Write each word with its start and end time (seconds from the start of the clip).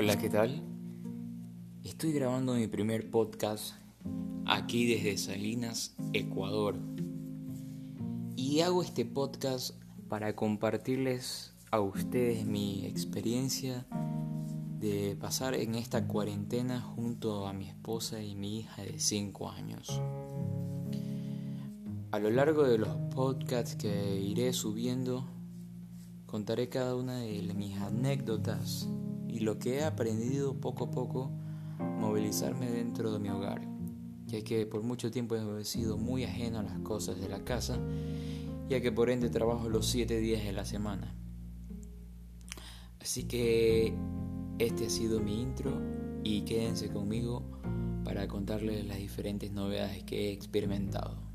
Hola, 0.00 0.16
¿qué 0.16 0.30
tal? 0.30 0.62
Estoy 1.82 2.12
grabando 2.12 2.54
mi 2.54 2.68
primer 2.68 3.10
podcast 3.10 3.74
aquí 4.46 4.86
desde 4.86 5.18
Salinas, 5.18 5.96
Ecuador. 6.12 6.76
Y 8.36 8.60
hago 8.60 8.84
este 8.84 9.04
podcast 9.04 9.74
para 10.08 10.36
compartirles 10.36 11.52
a 11.72 11.80
ustedes 11.80 12.46
mi 12.46 12.86
experiencia 12.86 13.88
de 14.78 15.16
pasar 15.20 15.54
en 15.54 15.74
esta 15.74 16.06
cuarentena 16.06 16.80
junto 16.80 17.48
a 17.48 17.52
mi 17.52 17.68
esposa 17.68 18.22
y 18.22 18.36
mi 18.36 18.60
hija 18.60 18.82
de 18.82 19.00
5 19.00 19.50
años. 19.50 20.00
A 22.12 22.20
lo 22.20 22.30
largo 22.30 22.62
de 22.62 22.78
los 22.78 22.96
podcasts 23.12 23.74
que 23.74 24.20
iré 24.20 24.52
subiendo, 24.52 25.26
contaré 26.26 26.68
cada 26.68 26.94
una 26.94 27.18
de 27.18 27.52
mis 27.52 27.76
anécdotas 27.78 28.88
y 29.28 29.40
lo 29.40 29.58
que 29.58 29.76
he 29.76 29.84
aprendido 29.84 30.54
poco 30.54 30.84
a 30.84 30.90
poco 30.90 31.30
movilizarme 31.78 32.70
dentro 32.70 33.12
de 33.12 33.18
mi 33.18 33.28
hogar, 33.28 33.62
ya 34.26 34.42
que 34.42 34.66
por 34.66 34.82
mucho 34.82 35.10
tiempo 35.10 35.36
he 35.36 35.64
sido 35.64 35.98
muy 35.98 36.24
ajeno 36.24 36.58
a 36.58 36.62
las 36.62 36.78
cosas 36.80 37.20
de 37.20 37.28
la 37.28 37.44
casa, 37.44 37.78
ya 38.68 38.80
que 38.80 38.92
por 38.92 39.10
ende 39.10 39.30
trabajo 39.30 39.68
los 39.68 39.86
7 39.86 40.18
días 40.18 40.44
de 40.44 40.52
la 40.52 40.64
semana. 40.64 41.14
Así 43.00 43.24
que 43.24 43.94
este 44.58 44.86
ha 44.86 44.90
sido 44.90 45.20
mi 45.20 45.40
intro 45.40 45.80
y 46.24 46.42
quédense 46.42 46.90
conmigo 46.90 47.42
para 48.04 48.26
contarles 48.26 48.86
las 48.86 48.98
diferentes 48.98 49.52
novedades 49.52 50.02
que 50.02 50.28
he 50.28 50.32
experimentado. 50.32 51.27